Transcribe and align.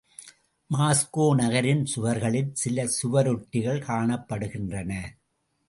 Moscow 0.69 1.25
நகரின் 1.35 1.83
சுவர்களில் 1.85 2.49
சில 2.53 2.87
சுவரொட்டிகள் 2.87 3.79
காணப்படுகின்றன. 3.81 4.91